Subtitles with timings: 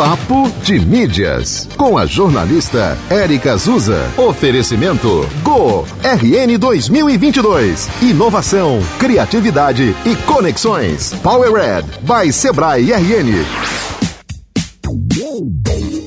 [0.00, 4.10] Papo de Mídias, com a jornalista Érica Azusa.
[4.16, 7.86] Oferecimento Go RN 2022.
[8.00, 11.12] Inovação, criatividade e conexões.
[11.22, 13.44] Powered by Sebrae RN.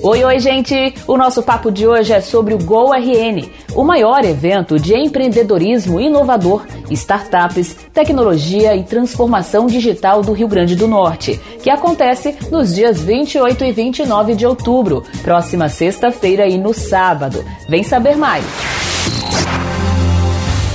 [0.05, 0.93] Oi, oi, gente!
[1.07, 6.65] O nosso papo de hoje é sobre o GoRN, o maior evento de empreendedorismo inovador,
[6.89, 13.63] startups, tecnologia e transformação digital do Rio Grande do Norte, que acontece nos dias 28
[13.63, 17.43] e 29 de outubro, próxima sexta-feira e no sábado.
[17.67, 18.43] Vem saber mais!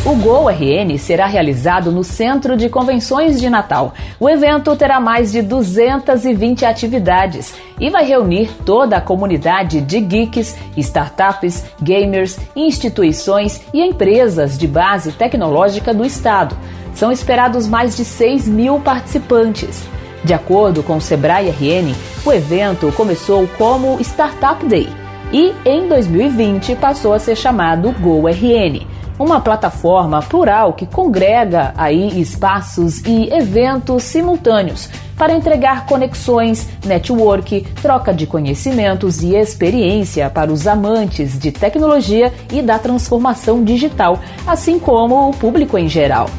[0.08, 3.92] O Gol RN será realizado no Centro de Convenções de Natal.
[4.18, 10.56] O evento terá mais de 220 atividades e vai reunir toda a comunidade de geeks,
[10.78, 16.56] startups, gamers, instituições e empresas de base tecnológica do estado.
[16.94, 19.82] São esperados mais de 6 mil participantes.
[20.24, 24.88] De acordo com o Sebrae RN, o evento começou como Startup Day
[25.30, 32.20] e, em 2020, passou a ser chamado Go RN uma plataforma plural que congrega aí
[32.20, 40.66] espaços e eventos simultâneos para entregar conexões, network, troca de conhecimentos e experiência para os
[40.66, 46.30] amantes de tecnologia e da transformação digital, assim como o público em geral.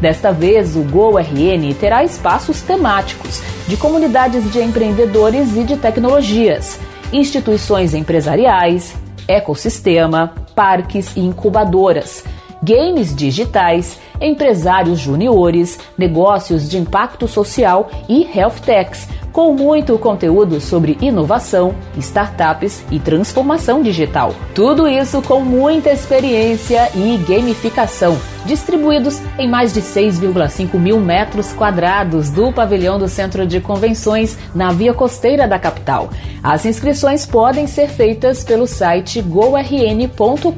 [0.00, 6.78] Desta vez, o GoRN terá espaços temáticos de comunidades de empreendedores e de tecnologias,
[7.12, 8.94] instituições empresariais,
[9.28, 12.24] ecossistema, parques e incubadoras,
[12.62, 20.96] games digitais, empresários juniores, negócios de impacto social e health techs, com muito conteúdo sobre
[21.00, 24.34] inovação, startups e transformação digital.
[24.54, 32.30] Tudo isso com muita experiência e gamificação distribuídos em mais de 6,5 mil metros quadrados
[32.30, 36.10] do pavilhão do Centro de Convenções na via costeira da capital.
[36.42, 40.48] As inscrições podem ser feitas pelo site gorn.com.br.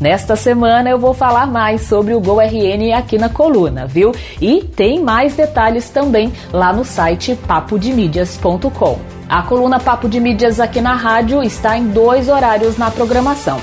[0.00, 4.12] Nesta semana eu vou falar mais sobre o GoRN aqui na coluna, viu?
[4.40, 6.84] E tem mais detalhes também lá no
[7.28, 8.98] site papodemídias.com.
[9.28, 13.60] A coluna Papo de Mídias aqui na rádio está em dois horários na programação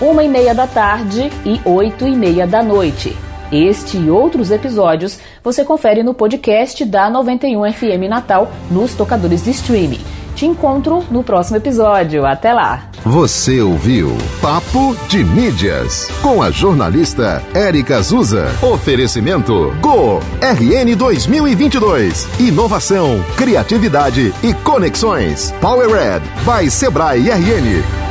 [0.00, 3.16] uma e meia da tarde e oito e meia da noite.
[3.52, 9.50] Este e outros episódios você confere no podcast da 91 FM Natal nos tocadores de
[9.50, 10.00] streaming.
[10.34, 12.26] Te encontro no próximo episódio.
[12.26, 12.91] Até lá!
[13.04, 18.46] Você ouviu Papo de Mídias com a jornalista Érica Azusa.
[18.62, 22.28] Oferecimento Go RN 2022.
[22.38, 25.52] Inovação, criatividade e conexões.
[25.60, 28.01] Powered by Sebrae RN.